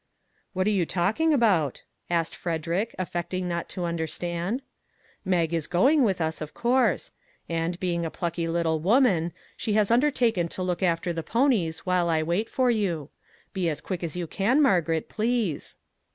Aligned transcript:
""What 0.53 0.65
are 0.65 0.71
you 0.71 0.87
talking 0.87 1.31
about?" 1.31 1.83
asked 2.09 2.35
Fred 2.35 2.63
erick, 2.65 2.95
affecting 2.97 3.47
not 3.47 3.69
to 3.69 3.83
understand." 3.85 4.63
Mag 5.25 5.53
is 5.53 5.67
going 5.67 6.01
with 6.01 6.19
us, 6.19 6.41
of 6.41 6.55
course; 6.55 7.11
and, 7.47 7.79
being 7.79 8.03
a 8.03 8.09
plucky 8.09 8.47
little 8.47 8.79
woman, 8.79 9.31
she 9.55 9.73
has 9.73 9.91
undertaken 9.91 10.47
to 10.47 10.63
look 10.63 10.81
after 10.81 11.13
the 11.13 11.21
ponies 11.21 11.85
while 11.85 12.09
I 12.09 12.23
wait 12.23 12.49
for 12.49 12.71
you. 12.71 13.11
Be 13.53 13.69
as 13.69 13.79
quick 13.79 14.03
as 14.03 14.15
you 14.15 14.25
can, 14.25 14.59
Margaret, 14.59 15.07
please." 15.07 15.77